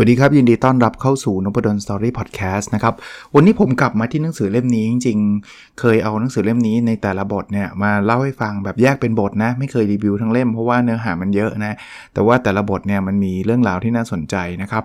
[0.00, 2.94] วัสดีครับ ยินดีต้อนรับเข้าสู่นพดลสตอรี่พอดแคสต์นะครับ
[3.34, 11.76] วันนี้ผมกลับมาที่หนังสือเล่มนี้จริงๆ เคยเอาหนังสือเล่มนี้ในแต่ละบทเนี่ยมาเล่าให้ฟังแบบแยกเป็นบทนะ ไม่เคยรีวิวทั้งเล่มเพราะว่าเนื้อหามันเยอะนะ
[12.14, 14.84] แต่ว่าแต่ละบทเนี่ยมันมีเรื่องราวที่น่าสนใจนะครับ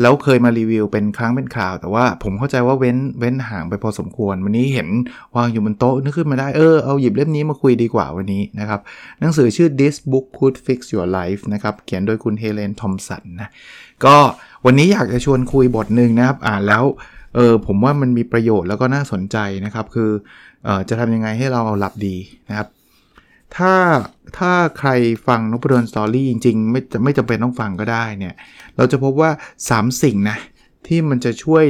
[0.00, 4.88] แล้วเคยมารีวิวเป็นครั้งเป็นคราว แต่ว่าผมเข้าใจว่าเว้นเว้นห่างไปพอสมควร วันนี้เห็น
[5.36, 8.80] วางอยู่บนโต๊ะนึกขึ้นมาได้เออเอาหยิบเล่มนี้มาคุยดีกว่าวันนี้นะครับ
[9.20, 13.48] หนังสือชื่อ This Book Could Fix Your Life นะครับเขียนโดยคุณเฮเลนทอมสันนะ
[14.04, 14.16] ก็
[14.64, 16.84] วันนี้อยากจะชวนคุยบทหนึ่งนะครับ อ่านแล้ว
[17.34, 20.10] เออผมว่ามันมีประโยชน์แล้วก็น่าสนใจนะครับ คือ
[20.64, 22.16] เออจะทำยังไงให้เราหลับดี
[22.48, 22.68] นะครับ
[23.56, 23.74] ถ้า
[24.38, 24.90] ถ้าใคร
[25.26, 28.34] ฟังนพดลสตอรี่จริงๆ ไม่ไม่จำเป็นต้องฟังก็ได้เนี่ย
[28.76, 29.30] เราจะพบว่า
[29.66, 30.38] 3 สิ่งนะ
[30.86, 31.64] ที่มันจะช่วย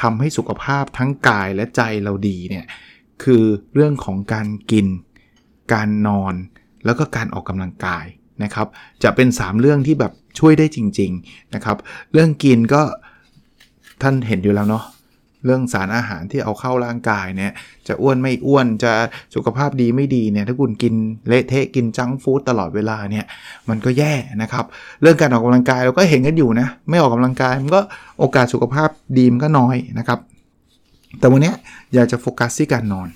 [0.00, 2.66] ทำให้สุขภาพทั้งกายและใจเราดีเนี่ย
[3.22, 4.86] คือเรื่องของการกิน
[5.72, 6.34] การนอน
[6.84, 8.06] แล้วก็การออกกำลังกาย
[8.44, 8.66] นะครับ
[9.02, 11.76] จะเป็น 3 เรื่องที่แบบช่วยได้จริงๆนะครับ
[12.12, 12.82] เรื่องกินก็
[14.02, 14.84] ท่านเห็นอยู่แล้วเนาะ
[15.44, 17.52] เรื่องสารอาหารที่เอาเข้าร่างกายเนี่ย
[17.88, 18.92] จะอ้วนไม่อ้วนจะ
[19.34, 20.94] สุขภาพดีไม่ดีเนี่ยถ้าคุณกิน
[21.28, 23.24] เละเทะกินจังฟู้ดตลอดเวลาเนี่ย
[23.68, 24.64] มันก็แย่นะครับ
[25.02, 27.80] เรื่องการออกกำลังกายเราก็เห็นกันอยู่นะไม่ออกกำลังกายมันก็
[28.18, 30.18] โอกาสสุขภาพดีมันก็น้อยนะครับ
[31.18, 31.52] แต่วันนี้
[31.94, 33.08] อยากจะโฟกัสที่การนอน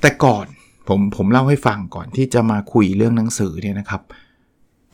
[0.00, 0.46] แต่ก่อน
[0.88, 4.02] ผมผมเล่าให้ฟังก่อนที่จะมาคุยเรื่องหนังสือเนี่ยนะครับ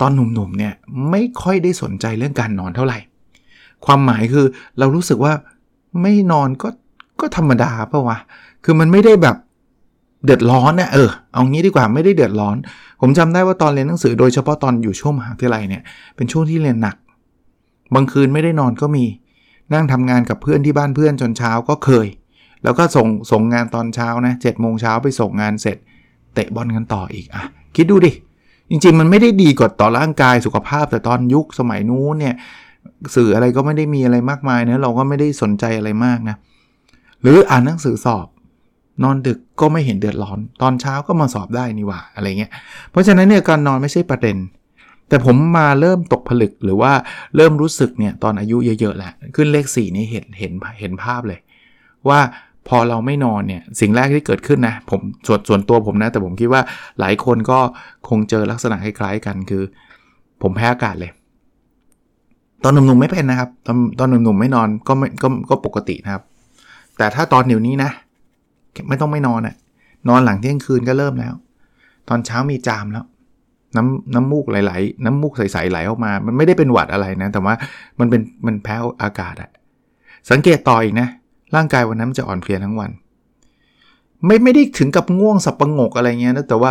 [0.01, 0.73] ตอนหนุ่มๆเนี่ย
[1.11, 2.99] ไม่ค่อยได้สนใจเรื่องการนอนเท่าไหร่
[3.87, 4.47] ความหมายคือ
[4.79, 5.33] เรารู้สึกว่า
[6.03, 6.69] ไม่นอนก็
[7.21, 8.19] ก็ธรรมดาเปล่าวะ
[8.65, 9.37] คือมันไม่ได้แบบ
[10.25, 12.57] เดือดร้อนเนี่ยเออเอางี้ดีกว่าไม่ได้เดือดร้อน
[13.01, 15.83] ผมจำได้ว่าตอนเรียนหนังสือโดยเฉพาะตอนอยู่ช่วงมหาวิทยาลัยเนี่ย
[16.17, 16.97] เป็นช่วงที่เรียนหนัก
[17.95, 19.05] บางคืนไม่ได้นอนก็มี
[19.75, 22.07] นั่งทำงานกับเพื่อนที่บ้านเพื่อนจนเช้าก็เคย
[22.65, 25.77] แล้วก็ส่งส่งงานตอนเช้านะเจ็ดโมงเช้าไปส่งงานเสร็จ
[26.35, 27.45] เตะบอลกันต่ออีกอะ
[27.77, 28.13] คิดดูดิ
[28.71, 32.35] จริงๆ มันไม่ได้ดีกว่าต่อร่างกายสุขภาพ แต่ตอนยุคสมัยนู้นเนี่ย
[33.15, 36.37] สื่ออะไรก็ไม่ได้มีอะไรมากมายนะเราก็ไม่ได้สนใจอะไรมากนะ
[37.23, 38.27] หรืออ่านหนังสือสอบ
[39.03, 42.53] นอนดึกก็ไม่เห็นเดือดร้อน ตอนเช้าก็มาสอบได้นี่ว่าอะไรเงี้ย
[42.91, 44.37] เพราะฉะนั้นเนี่ยการนอนไม่ใช่ประเด็น
[45.09, 46.93] แต่ผมมาเริ่มตกผลึกหรือว่า
[47.37, 51.41] เริ่มรู้สึกเนี่ยตอนอายุเยอะๆแหละขึ้นเลข4นี่เห็นเห็นเห็นภาพเลย
[52.09, 52.21] ว่า
[52.69, 56.63] พอเราไม่นอนเนี่ยสิ่งแรกที่เกิดขึ้นนะผมส่วนส่วนตัวผมนะ แต่ผมคิดว่า
[57.01, 57.59] หลายคนก็
[58.09, 59.63] คงเจอลักษณะคล้ายๆกันคือ
[60.43, 61.13] ผมแพ้อากาศเลย
[62.65, 66.23] ตอนหนุ่มๆไม่เป็นนะครับ ตอนตอนหนุ่มๆไม่นอนก็ไม่ก็ก็ปกตินะครับ
[66.99, 67.91] แต่ถ้าตอนเดี๋ยวนี้นะ
[68.89, 69.55] ไม่ต้องไม่นอนอะ่ะ
[70.09, 71.35] นอนหลังเที่ยงคืนก็เริ่มแล้ว
[72.09, 73.05] ตอนเช้ามีจามแล้ว
[73.77, 77.55] น้ำน้ำมูกไหลๆน้ำมูกใสๆไหลออกมา มันไม่ได้เป็นหวัดอะไรนะ แต่ว่า
[78.01, 79.51] มันเป็นมันแพ้อากาศอะ
[80.31, 81.09] สังเกตต่ออีกนะ
[81.55, 82.91] ร่างกายวันนั้นมันจะอ่อนเพลียทั้งวัน
[84.27, 86.71] ไม่ไม่ได้ถึงกับง่วงสับประงกอะไรเงี้ยนะแต่ว่า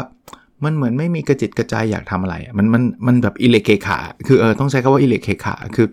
[0.63, 3.97] มันเหมือนไม่มีกระจิตกระใจอยากทำอะไร มันมันมันแบบอิเล็กเคขา
[4.27, 5.87] คือเออต้องใช้คำว่าอิเล็กเคขาคือ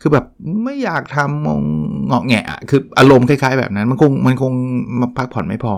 [0.00, 0.24] คือแบบ
[0.64, 1.60] ไม่อยากทำมง
[2.06, 4.52] เงาะแงะคืออารมณ์คล้าย ๆ แบบนั้น มันคงมันคง
[5.00, 5.74] มาพักผ่อนไม่พอ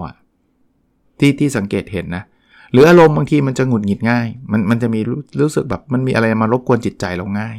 [1.18, 2.24] ที่ที่สังเกตเห็นนะ
[2.72, 7.56] หรืออารมณ์บางทีมันจะหงุดหงิดง่าย มันมันจะมีรู้รู้สึกแบบมันมีอะไรมารบกวนจิตใจเราง่าย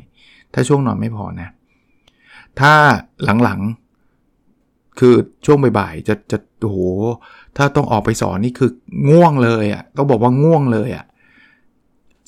[0.53, 1.49] ถ้าช่วงนอนไม่พอนะ
[2.59, 2.73] ถ้า
[3.43, 3.82] หลังๆ
[4.99, 5.13] คือ
[5.45, 6.79] ช่วงบ่ายๆจะจะโอ้โห
[7.57, 8.69] ถ้าต้องออกไปสอนนี่คือ
[9.09, 11.05] ง่วงเลยอะ่ะต้องบอกว่าง่วงเลยอะ่ะ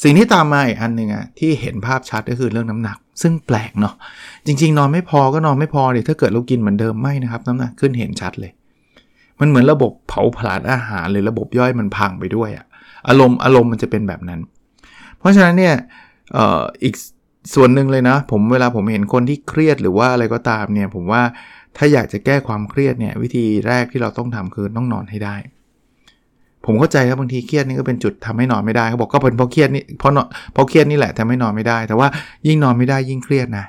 [0.03, 3.95] สิ่งที่ตามมาอีกอันหนึ่งอะ่ะที่เห็นภาพชัดก็คือเรื่องน้ำหนัก ซึ่งแปลกเนาะ
[4.45, 8.51] จริง ๆ นอนไม่พอก็นอนไม่พอเลยถ้าเกิดเรากินเหมือนเดิมไม่นะครับ น้ำหนักขึ้นเห็นชัดเลย
[9.39, 12.65] มันเหมือนระบบเผาผลาญอาหารหรือระบบย่อยมันพังไปด้วยอะ่ะ
[13.07, 14.39] อารมณ์อารมณ์มันจะเป็นแบบนั้น
[15.19, 15.75] เพราะฉะนั้นเนี่ย
[16.35, 16.95] อออีก
[17.53, 21.21] ส่วนหนึ่งเลยนะ ผมเวลาผมเห็นคนที่เครียดหรือว่าอะไรก็ตามเนี่ย ผมว่า
[21.77, 25.35] ถ้าอยากจะแก้ความเครียดเนี่ยวิธีแรกที่เราต้องทำคือต้องนอนให้ได้
[26.65, 32.07] ผมเข้าใจครับบางทีเครียดนี่ก็เป็นจุดทำให้นอนไม่ได้เขาบอกก็เป็นเพราะเครียดนี่เพราะเนาะเพราะเครียดนี่แหละทำให้นอนไม่ได้ แต่ว่า
[32.47, 33.65] ยิ่งนอนไม่ได้ยิ่งเครียดนะ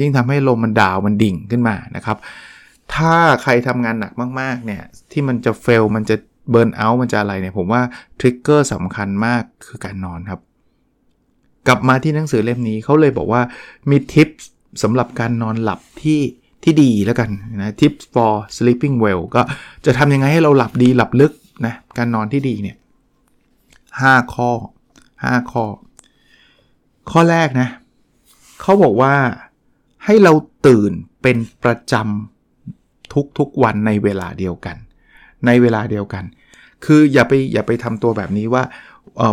[0.00, 2.16] ยิ่งทำให้ลมมันดาวมันดิ่งขึ้นมานะครับ
[2.94, 4.82] ถ้าใครทำงานหนักมากๆเนี่ย
[5.12, 6.16] ที่มันจะเฟลมันจะ
[6.50, 7.82] เบิร์นเอาท์มันจะอะไรเนี่ยผมว่า
[8.18, 10.40] ทริกเกอร์สำคัญมากคือการนอนครับ
[11.68, 13.42] กลับมาที่หนังสือเล่มนี้เขาเลยบอกว่า
[13.90, 14.28] มีทิป
[14.82, 16.20] สำหรับการนอนหลับที่
[16.64, 17.30] ที่ดีแล้วกัน
[17.60, 19.42] นะ tips for sleeping well ก็
[19.84, 21.32] จะทำยังไงให้เราหลับดีหลับลึก
[21.66, 22.76] นะการนอนที่ดีเนี่ย
[23.58, 24.50] 5ข้อ
[25.02, 25.64] 5 ข้อ
[27.10, 27.68] ข้อแรกนะ
[28.60, 29.14] เขาบอกว่า
[30.04, 30.32] ให้เรา
[30.66, 30.92] ตื่น
[31.22, 34.76] เป็นประจำทุกๆวันในเวลาเดียวกัน
[35.46, 36.24] ในเวลาเดียวกัน
[36.84, 38.62] คืออย่าไปอย่าไปทำตัวแบบนี้ว่า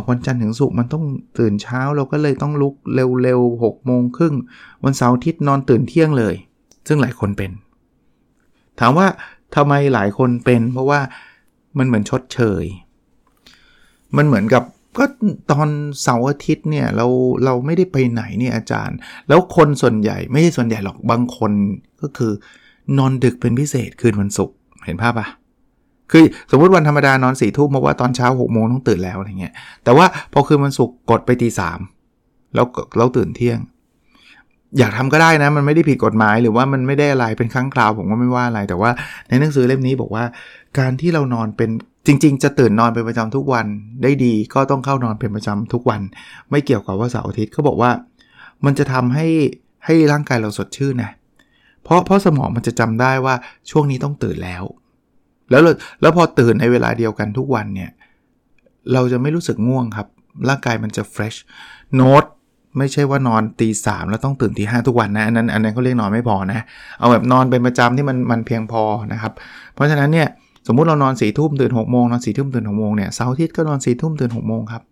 [0.10, 1.06] วันจันทร์ถึงศุกร์มันต้อง
[1.40, 2.76] ตื่นเช้าเราก็เลยต้องลุก
[3.24, 4.36] เร็วๆหกโมงครึ่ง
[4.84, 6.36] วันเสาร์อาทิตย์นอนตื่นเที่ยงเลย
[6.88, 7.52] ซึ่งหลายคนเป็น
[8.80, 9.08] ถามว่า
[9.56, 11.00] ทำไมหลายคนเป็น เพราะว่า
[11.78, 12.64] มันเหมือนชดเชย
[14.18, 14.64] มันเหมือนกับ
[14.98, 15.06] ก็
[15.52, 15.70] ตอน
[16.02, 17.08] เสาร์อาทิตย์เนี่ยเรา
[17.46, 18.98] เราไม่ได้ไปไหนเนี่ยอาจารย์
[19.28, 21.52] แล้วคนส่วนใหญ่ไม่ใช่ส่วนใหญ่หรอกบางคน
[22.02, 22.32] ก็คือ
[22.98, 24.56] นอนดึกเป็นพิเศษคืนวันศุกร์
[24.86, 25.28] เห็นภาพปะ
[26.12, 29.54] คือสมมติวันธรรมดานอนสี่ทุ่มเพราะว่าตอนเช้าหกโมงต้องตื่นแล้วอะไรเงี้ย
[29.84, 31.80] แต่ว่าพอคืนวันศุกร์กดไปตีสาม
[32.56, 32.66] แล้ว
[32.98, 33.60] แล้วตื่นเที่ยง
[34.80, 38.92] อยากทำก็ได้นะ มันไม่ได้ผิดกฎหมายหรือว่ามันไม่ได้อะไรเป็นครั้งคราวผมก็ไม่ว่าอะไร แต่ว่า
[39.30, 40.24] ในหนังสือเล่มนี้บอกว่า
[40.80, 41.70] การที่เรานอนเป็น
[42.08, 43.66] จริง ๆ จะตื่นนอนเป็นประจำทุกวัน
[44.04, 46.02] ได้ดีก็ต้องเข้านอนเป็นประจำทุกวัน
[46.52, 47.92] ไม่เกี่ยวกับว่าเสาร์อาทิตย์เขาบอกว่า
[48.66, 49.28] มันจะทำให้
[49.86, 51.12] ให้ร่างกายเราสดชื่นนะ
[51.84, 53.36] เพราะเพราะสมองมันจะจำได้ว่า
[53.72, 54.64] ช่วงนี้ต้องตื่นแล้ว
[55.50, 55.62] แล้ว
[56.02, 57.92] แล้วพอตื่นในเวลาเดียวกันทุกวันเนี่ย
[58.94, 60.08] เราจะไม่รู้สึกง่วงครับ
[60.50, 61.38] ร่างกายมันจะ fresh
[61.96, 62.24] โน้ต
[62.78, 66.60] ไม่ใช่ว่านอนตีสามแล้วต้องตื่นตีห้าทุกวันนะอันนั้นอันนั้นเขาเรียกนอนไม่พอนะ
[67.00, 69.34] เอาแบบนอนเป็นประจำที่มันมันเพียงพอนะครับ
[69.74, 70.28] เพราะฉะนั้นเนี่ย
[70.68, 74.84] สมมุติเรานอนสี่ทุ่มตื่นหกโมงนอนสี่ทุ่มตื่นหกโมงเนี่ยเสาร์อาทิตย์ก็นอนสี่ทุ่มตื่นหกโมงครับ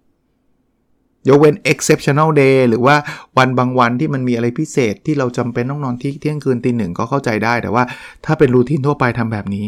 [1.30, 2.96] ยกเว้น exceptional day หรือว่า
[3.38, 7.84] วันบางวันที่มันมีอะไรพิเศษที่เราจำเป็นต้องนอนที่เที่ยงคืนตีหนึ่งก็เข้าใจได้ แต่ว่า
[8.26, 9.66] ถ้าเป็นรูทีนทั่วไปทำแบบนี้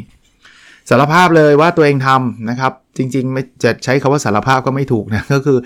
[0.90, 5.58] สารภาพเลยว่าตัวเองทำนะครับ จริงๆไม่จะใช้คาว่าสารภาพก็ไม่ถูกนะก็คือ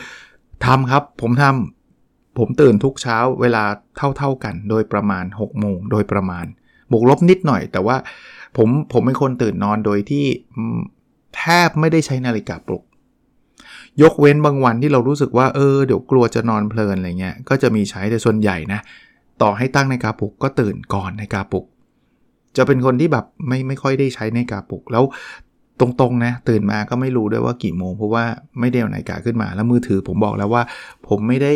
[0.66, 1.81] ทำครับผมทำ
[2.38, 3.64] ผมตื่นทุกเช้าเวลา
[4.18, 6.46] เท่าๆกันโดยประมาณ6โมงโดยประมาณ
[6.92, 7.96] บวกลบนิดหน่อย แต่ว่า
[8.58, 10.26] ผมผมเป็นคนตื่นนอนโดยที่
[11.38, 12.84] แทบไม่ได้ใช้นาฬิกาปลุก
[14.02, 18.80] ยกเว้นบางวันที่เรารู้สึกว่าเออเดี๋ยวกลัวจะนอนเพลินอะไรเงี้ยก็จะมีใช้แต่ส่วนใหญ่นะ
[19.42, 21.66] ต่อให้ตั้งนาฬิกาปลุกก็ตื่นก่อนนาฬิกาปลุก
[22.58, 25.04] จะเป็นคนที่แบบไม่ไม่ค่อยได้ใช้นาฬิกาปลุกแล้ว
[25.80, 28.26] ตรงๆนะตื่นมาก็ไม่รู้ด้วยว่ากี่โมงเพราะว่า
[28.60, 30.64] ไม่ได้เอานาฬิกาขึ้นมาแล้วมือถือผมบอกแล้วว่า
[31.08, 31.54] ผมไม่ได้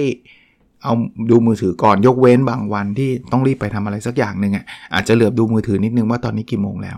[0.86, 0.94] เอา
[1.32, 6.98] ดูมือถือก่อนยกเว้นบางวันที่ต้องรีบไปทำอะไรสักอย่างหนึ่งอะอาจจะเหลือบดูมือถือนิดนึงว่าตอนนี้กี่โมงแล้ว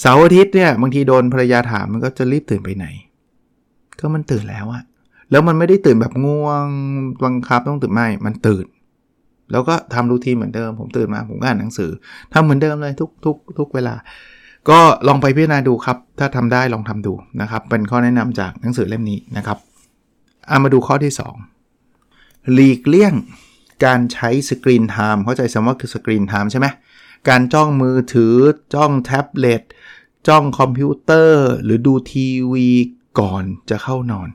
[0.00, 2.86] เสาร์อาทิตย์เนี่ยบางทีโดนภรรยาถามมันก็จะรีบตื่นไปไหน
[4.00, 4.82] ก็มันตื่นแล้วอะ
[5.30, 6.66] แล้วมันไม่ได้ตื่นแบบง่วง
[7.24, 8.64] บังคับต้องตื่นไม่ มันตื่น
[9.52, 11.90] แล้วก็ทำ routine เหมือนเดิม ผมตื่นมาผมก็อ่านหนังสือ
[12.32, 13.94] ทำเหมือนเดิมเลยทุกทุกทุกเวลา
[14.70, 19.58] ก็ลองไปพิจารณาดูครับ ถ้าทำได้ลองทำดูนะครับ เป็นข้อแนะนำจากหนังสือเล่มนี้นะครับ
[20.50, 21.49] อามาดูข้อที่ 2
[22.52, 23.14] หลีกเลี่ยง
[23.84, 26.66] การใช้ screen time เข้าใจผมว่าคือ screen time ใช่ไหม
[27.28, 28.34] การจ้องมือถือ
[28.74, 29.62] จ้องแท็บเล็ต
[30.28, 32.68] จ้องคอมพิวเตอร์ หรือดูทีวี
[33.20, 34.28] ก่อนจะเข้านอน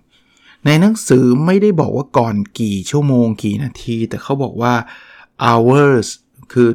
[0.66, 4.74] ในหนังสือไม่ได้บอกว่าก่อนกี่ชั่วโมงกี่นาที แต่เขาบอกว่า
[5.46, 6.08] hours
[6.54, 6.69] คือ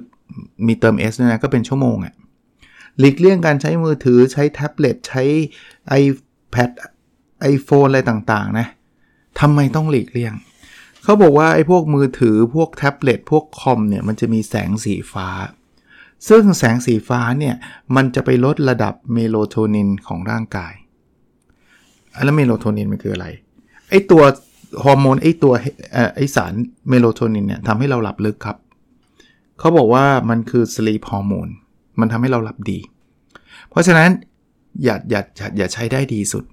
[0.66, 2.14] มีเติม s ด้วยนะก็เป็นชั่วโมงอะ
[2.98, 5.22] หลีกเลี่ยงการใช้มือถือใช้แท็บเล็ตใช้
[6.02, 6.70] iPad
[7.54, 8.66] iPhone อะไรต่างๆนะ
[9.40, 10.34] ทำไมต้องหลีกเลี่ยง
[11.04, 15.28] เขาบอกว่าไอ้พวกมือถือพวกแท็บเล็ตพวกคอมเนี่ยมันจะมีแสงสีฟ้า
[16.28, 17.54] ซึ่งแสงสีฟ้าเนี่ย
[17.96, 20.74] มันจะไปลดระดับ melatonin ของร่างกาย
[22.24, 23.26] แล้ว melatonin มันคืออะไร
[23.90, 24.22] ไอ้ตัว
[24.84, 25.52] ฮอร์โมนไอ้ตัว
[26.16, 26.52] ไอ้สาร
[26.88, 28.56] melatonin เนี่ยทำให้เราหลับลึกครับ
[29.58, 31.48] เขาบอกว่ามันคือ sleep hormone
[32.00, 32.78] มันทำให้เราหลับดี
[33.70, 34.10] เพราะฉะนั้น
[34.84, 35.20] อย่าอย่า
[35.58, 36.44] อย่าใช้ได้ดีสุด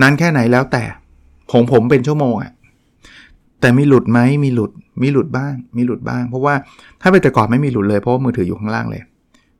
[0.00, 0.84] นานแค่ไหนแล้วแต่
[1.52, 2.52] ของผมเป็นชั่วโมงอะ
[3.60, 4.70] แต่มีหลุดไหมมีหลุด
[5.02, 6.54] มีหลุดบ้าง มีหลุดบ้าง เพราะว่า
[7.00, 9.02] ถ้าไปแต่ก่อนไม่มีหลุดเลยเพราะว่ามือถืออยู่ข้างล่างเลย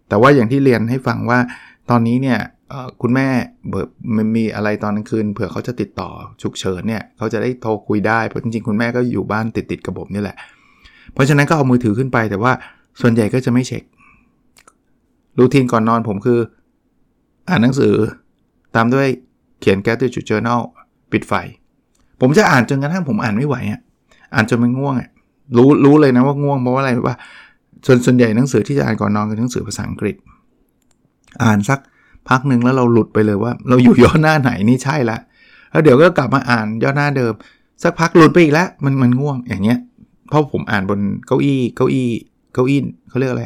[0.09, 1.39] แต่ว่าอย่างที่เรียนให้ฟังว่า
[1.91, 2.39] ตอนนี้เนี่ย
[3.03, 3.27] คุณแม่
[3.69, 3.81] เบิ
[4.17, 6.11] มันมีอะไรตอนกลางคืนเผื่อเขาจะติดต่อ
[6.43, 10.37] ฉุกเฉินเนี่ยเขาจะได้โทรคุยได้เพราะจริงๆคุณแม่ก็อยู่บ้านติดติดกับผมนี่แหละ
[11.13, 12.53] เพราะฉะนั้นก็เอามือถือขึ้นไป แต่ว่า
[13.01, 13.83] ส่วนใหญ่ก็จะไม่เช็ค
[15.39, 16.41] รูทีนก่อนนอนผมคือ
[17.49, 17.95] อ่านหนังสือ
[18.75, 19.07] ตามด้วย
[19.61, 20.61] เขียนแก t จุดเจอ journal
[21.13, 21.33] ปิดไฟ
[22.21, 23.81] ผมจะอ่านจนกระทั่งผมอ่านไม่ไหวอะ
[24.35, 25.09] อ่านจนมันง่วงอะ
[25.57, 27.17] รู้รู้เลยนะว่าง่วงเพราะว่าอะไรว่า
[27.87, 30.17] ส่วนส่วนใหญ่หนังสือที่จะอ่านก่อนนอนคือหนังสือภาษาอังกฤษ
[31.43, 31.79] อ่านสัก
[32.29, 35.19] พักหนึ่งแล้วเราหลุดไปเลยว่า เราอยู่ย่อหน้าไหนนี่ใช่ละ
[35.71, 37.33] แล้วเดี๋ยวก็กลับมาอ่านย่อหน้าเดิม
[37.83, 39.79] สักพักหลุดไปอีกแล้วมันมันง่วงอย่างเงี้ย
[40.29, 42.11] เพราะผมอ่านบนเก้าอี้เก้าอี้
[42.55, 43.45] เก้าอี้เขาเรียกอะไร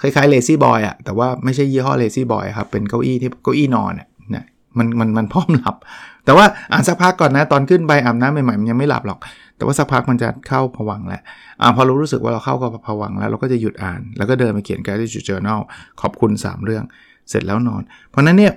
[0.00, 4.44] คล้ายๆเลซี่บอยอะแต่ว่าไม่ใช่ยี่ห้อเลซี่บอยครับเป็นเก้าอี้ที่เก้าอี้นอนเนี่ย
[4.78, 5.76] มันมันมันพร้อมหลับ
[6.24, 9.18] แต่ว่าอ่านสักพักก่อนนะตอนขึ้นไปอาบน้ำใหม่ๆมันยังไม่หลับหรอก
[9.56, 11.22] แต่ว่าสักพักมันจะเข้าผวังแหล้ว
[11.60, 15.60] อ่าพอเรารู้สึกว่าเราเข้ากับผวังแล้ว เราก็จะหยุดอ่าน แล้วก็เดินไปเขียน gratitude journal
[16.00, 16.84] ขอบคุณ 3 เรื่อง
[17.28, 18.54] เสร็จแล้วนอน เพราะนั้นเนี่ย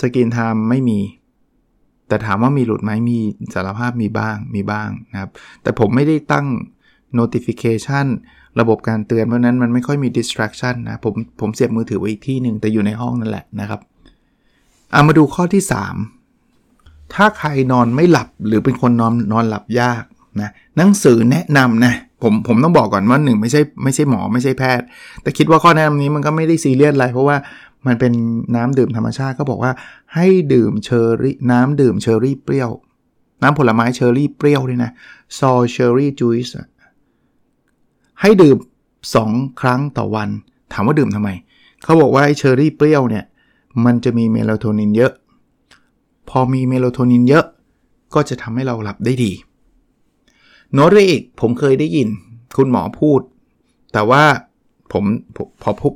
[0.00, 1.00] สกินไทม์ไม่มี
[2.08, 3.18] แต่ถามว่ามีหลุดไหมมี
[3.54, 5.30] สารภาพมีบ้างมีบ้างนะครับ
[5.62, 6.46] แต่ผมไม่ได้ตั้ง
[7.18, 8.06] notification
[8.60, 13.80] ระบบการเตือนเพราะนั้นมันไม่ค่อยมี distraction นะผมผมเสียบมือถือไว้อีกที่หนึ่งแต่อยู่ในห้องนั่นแหละนะครับ
[14.94, 16.21] อามาดูข้อที่ 3
[17.14, 20.04] ถ้าใครนอนไม่หลับหรือเป็นคนนอนนอนหลับยาก
[20.40, 24.86] นะหนังสือแนะนำนะผมผมต้องบอกก่อนว่าหนึ่งไม่ใช่ไม่ใช่หมอไม่ใช่แพทย์
[25.22, 27.36] แต่คิดว่าข้อแนะนำนี้มันก็ไม่ได้ซีเรียสอะไร เพราะว่า
[27.86, 28.12] มันเป็น
[28.56, 29.72] น้ำดื่มธรรมชาติก็บอกว่า
[30.14, 32.70] ให้ดื่มเชอร์รี่น้ำดื่มเชอร์รี่เปรี้ยว
[33.42, 34.90] น้ำผลไม้เชอร์รี่เปรี้ยวด้วยนะ
[35.38, 36.48] sour cherry juice
[38.20, 38.56] ให้ดื่ม
[39.08, 40.28] 2 ครั้งต่อวัน
[40.72, 41.30] ถามว่าดื่มทำไม
[41.82, 43.24] เขาบอกว่าไอเชอร์รี่เปรี้ยวเนี่ย
[43.84, 45.12] มันจะมี melatonin เยอะ
[46.30, 47.44] พอมี melatonin เยอะ
[48.14, 49.32] ก็จะทำให้เราหลับได้ดี
[50.74, 52.08] โน้ตอีกผมเคยได้ยิน
[52.56, 53.20] คุณหมอพูด
[53.92, 54.22] แต่ว่า
[54.92, 55.04] ผม
[55.62, 55.92] พอพบ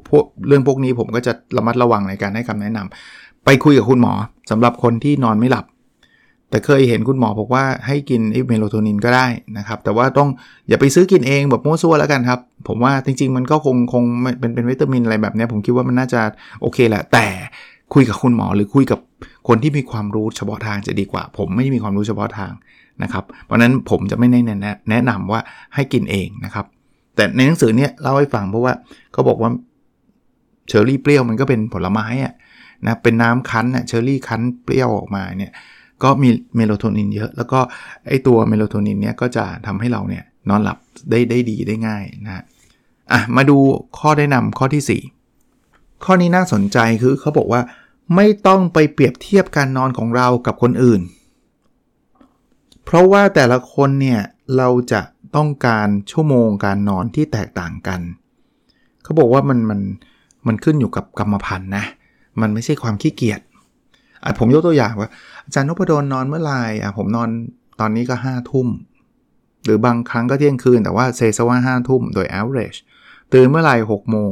[0.47, 4.13] เรื่องพวกนี้ผมก็จะระมัดระวังในการให้คำแนะนำไปคุยกับคุณหมอ
[4.51, 5.65] สำหรับคนที่นอนไม่หลับ
[6.51, 9.27] แต่เคยเห็นคุณหมอบอกว่าให้กินเมโลโทนินก็ได้
[9.59, 10.29] นะครับ แต่ว่าต้อง
[10.69, 14.05] อย่าไปซื้อกินเองแบบมั่วซั่วแล้วกันครับ ผมว่าจริง ๆ มันก็คงคง
[14.41, 16.21] เป็นเป็นวิตามินอะไรแบบนี้ผมคิดว่ามันน่าจะ
[16.61, 17.27] โอเคแหละแต่
[17.95, 19.01] คุยกับคุณหมอหรือคุยกับ
[19.49, 22.53] คนที่มีความรู้เฉพาะทางจะดีกว่า ผมไม่ได้มีความรู้เฉพาะทาง
[23.03, 25.41] นะครับ เพราะนั้นผมจะไม่แนะแนะนำว่า
[25.75, 26.67] ให้กินเองนะครับ
[27.17, 28.73] แต่ในหนังสือเนี่ยเล่าให้ฟังเพราะว่า
[29.13, 29.51] เขาบอกว่า
[30.69, 32.35] เชอร์รี่เปรี้ยวมันก็เป็นผลไม้อะ
[32.87, 35.53] นะเป็นน้ำคั้นอะเชอร์รี่คั้นเปรี้ยวออกมาเนี่ย
[36.03, 37.61] ก็มีเมโลโทนินเยอะ แล้วก็
[38.09, 40.79] ไอตัวเมโลโทนินเนี่ยก็จะทำให้เราเนี่ยนอนหลับ
[41.11, 42.43] ได้ได้ดีได้ง่ายนะ
[43.13, 43.57] อะมาดู
[43.99, 45.01] ข้อแนะนำข้อที่
[45.45, 47.61] 4 ข้อนี้น่าสนใจคือเขาบอกว่า
[48.15, 51.01] ไม่ต้องไปเปรียบเทียบการนอนของเรากับคนอื่น
[52.85, 54.21] เพราะว่าแต่ละคนเนี่ย
[54.57, 55.01] เราจะ
[55.37, 58.01] ต้องการชั่วโมงการนอนที่แตกต่างกัน
[59.03, 59.81] เขาบอกว่ามันมัน
[60.47, 61.85] มันขึ้นอยู่กับกรรมพันธุ์นะ
[62.41, 63.41] มันไม่ใช่ความขี้เกียจ
[64.23, 65.11] อะผมยกตัวอย่างว่า
[65.45, 67.29] อาจารย์นพดลนอนเมื่อไหร่อะผมนอน
[67.81, 68.69] ตอนนี้ก็5้าทุ่ม
[69.65, 72.79] หรือบางครั้งก็เที่ยงคืนแต่ว่าเซซว่าห้าทุ่มโดย average
[73.33, 74.31] ตื่นเมื่อไหร่หกโมง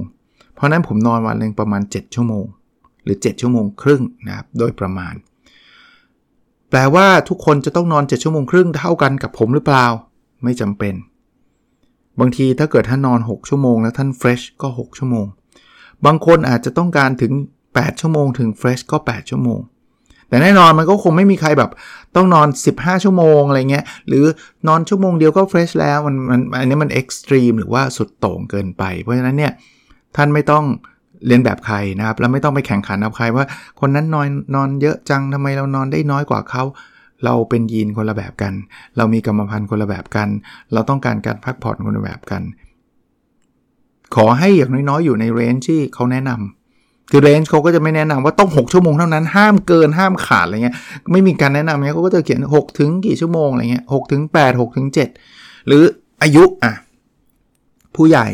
[0.54, 2.44] เพราะนั้นผมนอนวันหนึ่งประมาณ 7 ชั่วโมง
[3.04, 5.14] หรือ 7 ชั่วโมงครึ่งนะครับโดยประมาณ
[6.70, 9.86] แปลว่าทุกคนจะต้องนอน 7 ชั่วโมงครึ่งเท่ากันกับผมหรือเปล่า
[10.44, 10.94] ไม่จำเป็น
[12.20, 15.26] บางทีถ้าเกิดท่านนอน 6 ชั่วโมงแล้วท่านเฟรชก็ 6 ชั่วโมง
[16.06, 17.32] บางคนอาจจะต้องการถึง
[17.68, 19.60] 8 ชั่วโมงถึงเฟรชก็ 8 ชั่วโมง
[20.28, 21.70] แต่แน่นอนมันก็คงไม่มีใครแบบ
[22.16, 24.24] ต้องนอน 15 ชั่วโมงอะไรเงี้ยหรือ
[24.68, 29.52] นอนชั่วโมงเดียวก็เฟรชแล้วมันมันอันนี้มันเอ็กซ์ตรีมหรือว่าสุดโต่งเกินไป เพราะฉะนั้นเนี่ย
[30.16, 30.64] ท่านไม่ต้อง
[31.26, 33.44] เรียนแบบใครนะครับ แล้วไม่ต้องไปแข่งขันกับใครว่า
[33.80, 36.62] คนนั้นนอนนอนเยอะจังทำไมเรานอนได้น้อยกว่าเขา
[37.24, 38.52] เราเป็นยีนคนละแบบกัน
[38.96, 40.28] เรามีกรรมพันธุ์คนละแบบกัน
[40.72, 42.42] เราต้องการการพักผ่อนคนละแบบกัน
[44.14, 50.76] ขอให้อย่างน้อยๆอยู่ในเรนจ์ที่เขาแนะนำคือเรนจ์เขาก็จะไม่แนะนำว่าต้อง 6 ชั่วโมงเท่านั้น ห้ามเกินห้ามขาดอะไรเงี้ย
[51.12, 55.08] ไม่มีการแนะนำเนี้ยเขาก็จะเขียน 6 ถึงกี่ชั่วโมงอะไรเงี้ยหถึงแปดหถึงเจ็ด
[55.66, 55.82] หรือ
[56.22, 56.72] อายุอะ
[57.96, 58.28] ผู้ใหญ่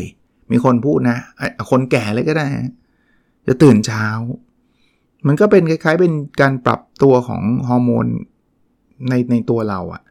[0.51, 1.17] มีคนพูดนะ
[1.69, 2.45] คนแก่เลยก็ได้
[3.47, 4.07] จะตื่นเช้า
[5.27, 8.05] มันก็เป็นคล้าย ๆ เป็นการปรับตัวของฮอร์โมน
[9.09, 10.01] ในในตัวเราอะ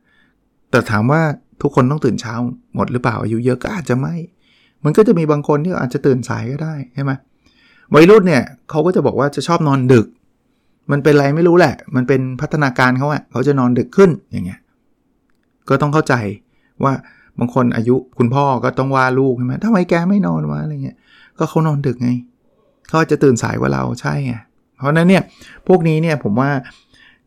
[0.70, 1.20] แต่ถามว่า
[1.62, 2.34] ทุกคนต้องตื่นเช้า
[2.74, 4.14] หมดหรือเปล่าอายุเยอะก็อาจจะไม่
[4.84, 7.12] มันก็จะมีบางคนที่อาจจะตื่นสายก็ได้ใช่ไหม
[7.94, 10.06] วัยรุ่นเนี่ยเขาก็จะบอกว่าจะชอบนอนดึก
[10.90, 14.60] มันเป็นไรไม่รู้แหละ มันเป็นพัฒนาการเขาอะเขาจะนอนดึกขึ้นอย่างเงี้ย
[15.68, 16.14] ก็ต้องเข้าใจ
[16.84, 16.92] ว่า
[17.38, 20.96] บางคนอายุคุณพ่อก็ต้องว่าลูกใช่ไหมทำไมแกไม่นอนวะอะไรเงี้ย
[21.38, 22.10] ก็เขานอนดึกไง
[22.90, 24.34] เขาจะตื่นสายกว่าเราใช่ไง
[24.76, 25.22] เพราะนั้นเนี่ย
[25.66, 26.50] พวกนี้เนี่ยผมว่า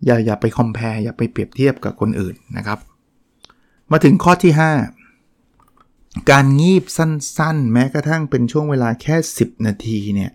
[0.06, 2.80] อย่าอย่าไปคอมเพลอย่าไปเปรียบเทียบกับคนอื่นนะครับ
[3.92, 4.54] มาถึงข้อที่
[5.42, 10.32] 5 การงีบสั้นๆ แม้กระทั่งเป็นช่วงเวลาแค่ 10 นาทีเนี่ย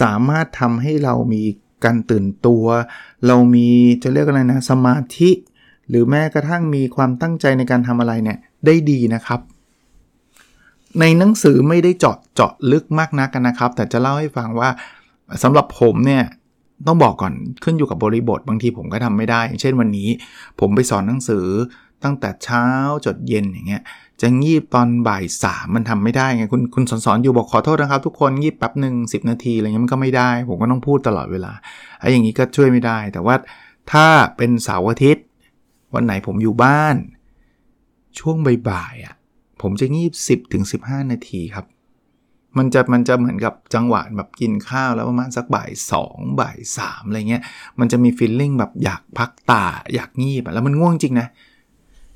[0.00, 1.42] สามารถทำให้เรามี
[1.84, 2.64] การตื่นตัว
[3.26, 3.68] เรามี
[4.02, 5.30] จะเรียกอะไรนะสมาธิ
[5.88, 9.40] หรือแม้กระทั่งมีความตั้งใจในการทำอะไรเนี่ยได้ดีนะครับ
[11.00, 14.68] ในหนังสือไม่ได้เจาะเจาะลึกมากนักกันนะครับ แต่จะเล่าให้ฟังว่า
[15.42, 16.24] สำหรับผมเนี่ย
[16.86, 17.34] ต้องบอกก่อน
[17.64, 20.08] ขึ้นอยู่กับบริบทบางทีผมก็ทำไม่ได้ อย่างเช่นวันนี้
[20.60, 21.46] ผมไปสอนหนังสือ
[22.04, 22.66] ตั้งแต่เช้า
[23.06, 23.82] จดเย็นอย่างเงี้ย
[24.20, 31.52] จะงีบตอนบ่ายสามมันทำไม่ได้ไงคุณคุณสอนสอนอยู่บอกขอโทษนะครับ ทุกคนงีบแป๊บหนึ่งสินาทีอะไรเงี้ยมันก็ไม่ได้ ผมก็ต้องพูดตลอดเวลา
[32.00, 33.34] ไอ้อย่างนี้ก็ช่วยไม่ได้ แต่ว่า
[33.92, 34.06] ถ้า
[34.36, 35.24] เป็นเสาร์อาทิตย์
[35.94, 36.96] วันไหนผมอยู่บ้าน
[38.18, 38.36] ช่วง
[38.68, 39.14] บ่ายๆอะ
[39.62, 41.66] ผมจะงีบ 10ถึง15 นาทีครับ
[42.58, 45.70] มันจะมันจะเหมือนกับจังหวะแบบกินข้าวแล้วประมาณสักบ่าย
[46.04, 47.42] 2บ่าย3อะไรเงี้ย
[47.78, 49.64] มันจะมีฟีลลิ่งแบบอยากพักตา
[49.94, 51.28] อยากงีบแล้วมันง่วงจริงนะ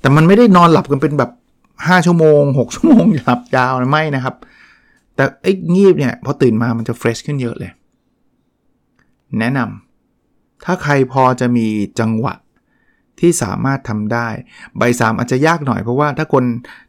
[0.01, 1.31] แต่มันไม่ได้นอนหลับกันเป็นแบบ
[1.67, 4.35] 5 ชั่วโมง 6 ชั่วโมงหลับยาวนะไม่นะครับ
[5.15, 7.71] แต่ไอ้งีบเนี่ยพอตื่นมามันจะเฟรชขึ้นเยอะเลย
[9.39, 11.67] แนะนำถ้าใครพอจะมี
[11.99, 12.33] จังหวะ
[13.19, 14.27] ที่สามารถทำได้
[14.77, 16.43] ใบสามอาจจะยากหน่อยเพราะว่าถ้าคน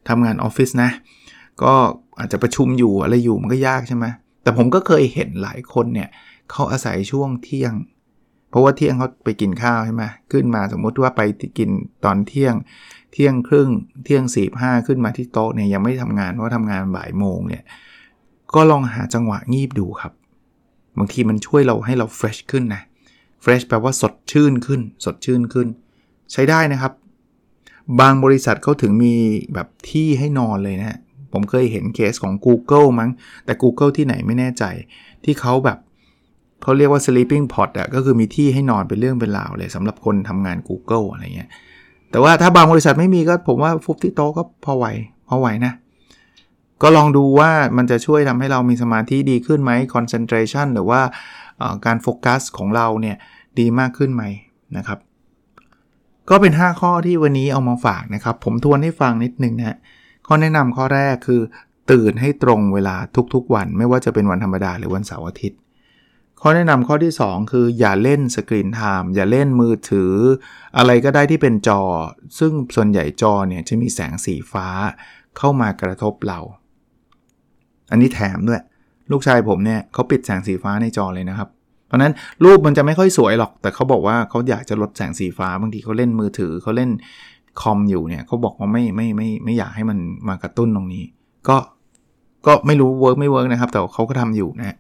[0.09, 0.91] ทำงานออฟฟิศนะ
[1.63, 1.75] ก็
[2.19, 4.07] อาจจะประชุมอยู่อะไรอยู่มันก็ยากใช่ไหม
[4.43, 6.09] แต่ผมก็เคยเห็นหลายคนเนี่ย
[6.51, 7.73] เขาอาศัยช่วงเที่ยง
[8.51, 11.21] เพราะว่าเที่ยงเขาไปกินข้าวใช่ไหมขึ้นมาสมมุติว่าไป
[11.59, 11.71] กิน
[12.05, 12.55] ตอนเที่ยง
[13.13, 13.71] เที่ยงครึ่ง
[14.05, 17.63] เที่ยงสี่ห้าขึ้นมาที่โต๊ะเนี่ยยังไม่ทำงานเพราะทำงานบ่ายโมงเนี่ย
[18.55, 20.13] ก็ลองหาจังหวะงีบดูครับ
[20.99, 22.83] บางทีมันช่วยเราให้เรา fresh ขึ้นนะ
[23.41, 25.69] fresh แปลว่าสดชื่นขึ้น สดชื่นขึ้น
[26.33, 26.93] ใช้ได้นะครับ
[28.01, 29.15] บางบริษัทเขาถึงมี
[29.55, 30.99] แบบที่ให้นอนเลยนะ
[31.33, 33.11] ผมเคยเห็นเคสของ Google มั้ง
[33.45, 34.65] แต่ Google ที่ไหนไม่แน่ใจ
[35.25, 35.79] ที่เขาแบบ
[36.63, 41.51] เขาเรียกว่า sleeping pod อะก็คือมีที่ให้นอนเป็นเรื่องเป็นราวเลยสำหรับคนทำงาน Google อะไรเงี้ย
[42.11, 44.87] แต่ว่าถ้าบางบริษัทไม่มีก็ผมว่าฟุบที่โต๊ะก็พอไหว
[45.29, 45.73] พอไหวนะ
[46.83, 51.01] ก็ลองดูว่ามันจะช่วยทำให้เรามีสมาธิดีขึ้นไหม concentration หรือว่า
[51.87, 53.17] การโฟกัสของเราเนี่ย
[53.59, 54.25] ดีมากขึ้นไหม
[54.77, 54.99] นะครับ
[56.29, 59.77] ก็เป็น 5 ข้อที่วันนี้เอามาฝากนะครับ ผมทวนให้ฟังนิดนึงนะ
[60.27, 61.41] ข้อแนะนำข้อแรกคือ
[61.91, 62.97] ตื่นให้ตรงเวลา
[63.35, 65.59] ทุกๆวัน ไม่ว่าจะเป็นวันธรรมดาหรือวันเสาร์อาทิตย์
[66.41, 70.15] ข้อแนะนำข้อที่ 2 คืออย่าเล่นสกรีนไทม์อย่าเล่นมือถือ
[70.77, 71.83] อะไรก็ได้ที่เป็นจอ
[72.39, 74.69] ซึ่งส่วนใหญ่จอเนี่ยจะมีแสงสีฟ้า
[75.39, 76.41] เข้ามากระทบเรา
[77.91, 78.63] อันนี้แถมด้วย
[79.11, 81.49] ลูกชายผมเนี่ยเขาปิดแสงสีฟ้าในจอเลยนะครับ
[81.89, 82.13] เพราะนั้น
[82.45, 86.91] รูปมันจะไม่ค่อยสวยหรอก แต่เขาบอกว่าเขาอยากจะลดแสงสีฟ้าบางทีเขาเล่นมือถือเขาเล่น
[87.61, 91.05] คอมอยู่เนี่ยเขาบอกว่าไม่ไม่ไม่ไม่อยากให้มันมากระตุ้นตรงนี้
[91.49, 91.57] ก็
[92.47, 94.77] ก็ไม่รู้ work ไม่ work นะครับ แต่เขาก็ทำอยู่นะ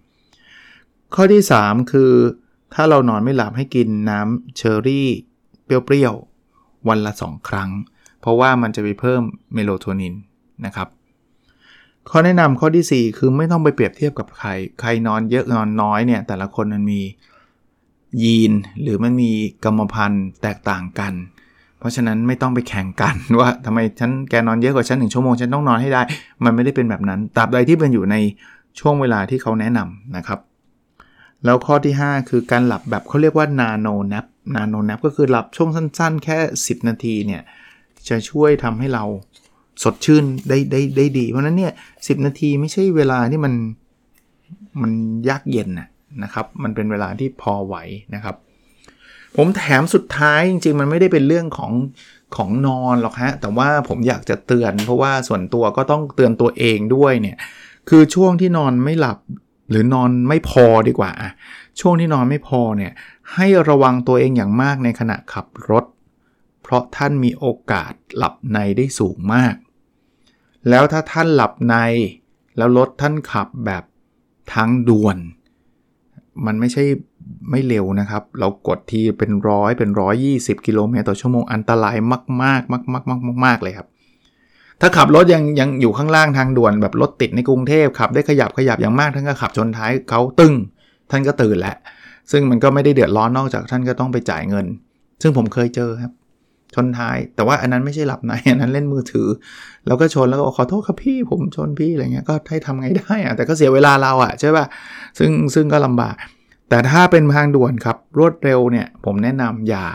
[1.15, 2.12] ข้อที่ 3 คือ
[2.75, 5.09] ถ้าเรานอนไม่หลับให้กินน้ำเชอร์รี่
[5.65, 7.71] เปรี้ยวๆวันละ 2 ครั้ง
[8.21, 9.23] เพราะว่ามันจะไปเพิ่ม
[9.55, 10.15] เมโลโทนิน
[10.67, 10.88] นะครับ
[12.11, 14.49] ข้อแนะนำข้อที่ 4 คือไม่ต้องไปเปรียบเทียบกับใคร
[14.81, 17.00] ใครนอนเยอะนอนน้อยเนี่ย แต่ละคนมันมี
[18.23, 19.31] ยีนหรือมันมี
[19.65, 21.12] กรรมพันธุ์แตกต่างกัน
[21.79, 26.03] เพราะฉะนั้นไม่ต้องไปแข่งกันว่าทำไมฉันแกนอนเยอะกว่าฉันหนึ่งชั่วโมงฉันต้องนอนให้ได้
[26.45, 28.17] มันไม่ได้เป็นแบบนั้นตราบใดที่มันอยู่ใน
[28.81, 30.41] ช่วงเวลาที่เขาแนะนำนะครับ
[31.45, 37.43] แล้วข้อที่ 5 คือการหลับแบบเขาเรียกว่า nano napนาโนแนปก็คือหลับช่วงสั้น ๆ แค่ 10 นาทีเนี่ย
[38.09, 39.05] จะช่วยทำให้เรา
[39.83, 41.73] สดชื่นได้ได้ได้ดี เพราะนั้นเนี่ย
[42.09, 43.55] สินาทีไม่ใช่เวลาที่มัน
[44.83, 44.93] มัน
[45.29, 45.69] ยากเย็น
[46.23, 47.77] นะครับ มันเป็นเวลาที่พอไหว
[48.14, 48.37] นะครับ
[49.37, 51.73] ผมแถมสุดท้ายจริง ๆ มันไม่ได้เป็นเรื่องของ
[52.37, 57.37] ของนอนหรอกฮะ แต่ว่าผมอยากจะเตือน เพราะว่าส่วนตัวก็ต้องเตือนตัวเองด้วยเนี่ย
[57.88, 59.19] คือช่วงที่นอนไม่หลับ
[59.71, 61.12] หรือนอนไม่พอดีกว่า
[61.81, 62.93] ช่วงที่นอนไม่พอเนี่ย
[63.35, 65.85] ให้ระวังตัวเองอย่างมากในขณะขับรถ
[66.62, 69.55] เพราะท่านมีโอกาสหลับในได้สูงมาก
[70.71, 71.75] แล้วถ้าท่านหลับใน
[72.57, 73.85] แล้วรถท่านขับแบบ
[74.55, 75.16] ทางด่วน
[76.47, 76.85] มันไม่ใช่
[77.51, 83.88] ไม่เร็วนะครับ เรากดทีเป็นร้อยเป็นร้อยยี่สิบกิโลเมตรต่อชั่วโมงอันตรายมากมากมากมากมากมากเลยครับ
[84.81, 90.55] ถ้าขับรถยังยังอยู่ข้างล่างทางด่วนแบบรถติดในกรุงเทพขับได้ขยับขยับอย่างมากท่านก็ขับชนท้ายเขาตึง
[91.11, 91.77] ท่านก็ตื่นแหละ
[92.31, 94.66] ซึ่งมันก็ไม่ได้เดือดร้อนนอกจากท่านก็ต้องไปจ่ายเงิน
[95.23, 96.12] ซึ่งผมเคยเจอครับ
[96.74, 99.28] ชนท้าย แต่ว่าอันนั้นไม่ใช่หลับในอันนั้นเล่นมือถือ
[99.87, 104.64] แล้วก็ชนแล้วก็ขอโทษครับพี่ผมชนพี่อะไรเงี้ยก็ให้ทำไงได้อะแต่ก็เสียเวลาเราอะใช่ป่ะ
[105.18, 106.14] ซึ่งซึ่งก็ลำบาก
[106.68, 109.88] แต่ถ้าเป็นทางด่วนครับรวดเร็วเนี่ย ผมแนะนำอย่า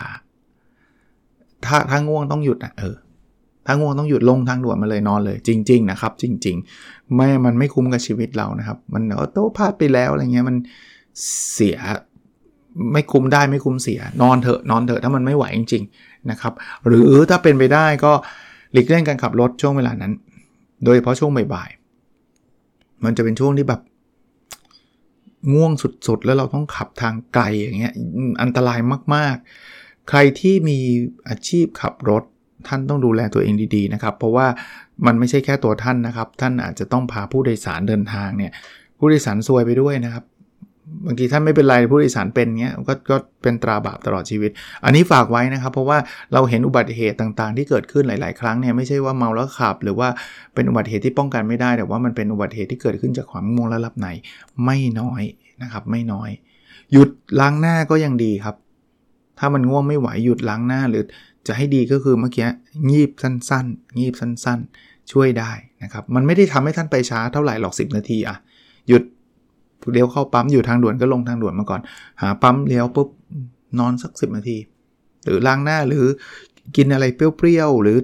[1.66, 2.96] ถ้าถ้าง่วงต้องหยุดนะเออ
[3.66, 10.56] ถ้าง่วงต้องหยุดลงทางด่วนมาเลยนอนเลย จริง ๆ นะครับ จริง ๆ ไม่มันไม่คุ้มกับชีวิตเรานะครับ มันโต้พลาดไปแล้วอะไรเงี้ยมัน
[11.54, 11.76] เสีย
[12.92, 15.84] ไม่คุ้มได้ไม่คุ้มเสีย นอนเถอะนอนเถอะถ้ามันไม่ไหวจริง
[16.30, 16.52] นะครับ
[16.86, 18.12] หรือถ้าเป็นไปได้ก็
[18.72, 20.12] หลีกเลี่ยงการขับรถช่วงเวลานั้น
[20.84, 23.80] โดยเฉพาะช่วงบ่ายๆมันจะเป็นช่วงที่แบบ
[25.54, 25.72] ง่วง
[26.06, 27.94] สุดๆ แล้วเราต้องขับทางไกลอย่างเงี้ย
[28.42, 28.78] อันตราย
[29.14, 30.78] มากๆ ใครที่มี
[31.28, 32.24] อาชีพขับรถ
[32.68, 34.46] ท่านต้องดูแลตัวเองดีๆนะครับ เพราะว่า
[35.06, 38.52] มันไม่ใช่แค่ตัวท่านนะครับ ท่านอาจจะต้องพาผู้โดยสารเดินทางเนี่ย
[38.98, 40.24] ผู้โดยสารซวยไปด้วยนะครับ
[41.06, 44.50] บางทีท่านไม่เป็นไรผู้โดยสารเป็นเงี้ยก็ก็เป็นตราบาปตลอดชีวิต
[44.84, 45.98] อันนี้ฝากไว้นะครับ เพราะว่า
[46.32, 50.08] เราเห็นอุบัติเหตุต่างๆ ที่เกิดขึ้นหลาย ๆ ครั้งเนี่ยไม่ใช่ว่าเมาแล้วขับ หรือว่า
[50.54, 54.06] เป็นอุบัติเหตุที่ป้องกันไม่ได้ แต่ว่ามันเป็นอุบัติเหตุที่เกิดขึ้นจากความง่วงและหลับใน
[54.64, 55.22] ไม่น้อย
[55.62, 56.30] นะครับไม่น้อย
[56.92, 57.08] หยุด
[57.40, 58.56] ล้างหน้าก็ยังดีครับ
[59.38, 61.04] ถ้ามันง่วงไม่ไหวหยุดล้างหน้าหรือ
[61.46, 62.48] จะให้ดีก็คือเมื่อกี้
[62.90, 68.36] งีบสั้นๆ งีบสั้น ๆ ช่วยได้นะครับมันไม่ได้ทำให้ท่านไปช้าเท่าไหร่หรอก10 นาทีอะ
[68.88, 69.02] หยุด
[69.92, 71.80] เลี้ยวเข้าปั๊มอยู่ทางด่วนก็ลงทางด่วนมาก่อน
[72.20, 73.08] หาปั๊มเลี้ยวปุ๊บ
[73.78, 74.58] นอนสักสินาที
[75.24, 76.04] หรือล้างหน้าหรือ
[76.76, 77.96] กินอะไรเปรี้ยวๆหรือ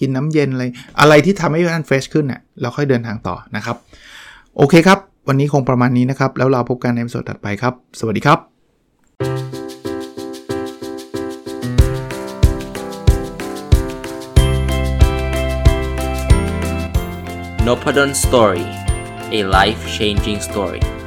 [0.00, 0.64] กินน้ำเย็นอะไร
[1.00, 3.76] อะไรที่ทำให้ท่านเฟรชขึ้นเนะ่ยเราค่อยเดินทางต่อนะครับ
[4.56, 8.38] โอเคครับ วันนี้คงประมาณนี้นะครับ แล้วเราพบกันในสดถัดไปครับ สวัสดีครับ
[17.66, 18.66] n o p a d o n Story
[19.38, 20.97] a life changing story